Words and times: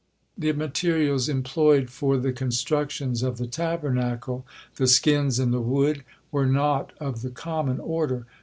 The 0.35 0.51
materials 0.53 1.29
employed 1.29 1.91
for 1.91 2.17
the 2.17 2.33
constructions 2.33 3.21
of 3.21 3.37
the 3.37 3.45
Tabernacle, 3.45 4.47
the 4.77 4.87
skins 4.87 5.37
and 5.37 5.53
the 5.53 5.61
wood, 5.61 6.03
were 6.31 6.47
not 6.47 6.91
of 6.99 7.21
the 7.21 7.29
common 7.29 7.79
order. 7.79 8.25